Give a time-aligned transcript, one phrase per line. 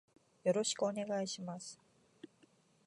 [0.43, 1.79] よろしくお願いします。